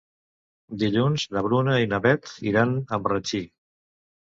[0.83, 3.49] Dilluns na Bruna i na Beth iran a Marratxí.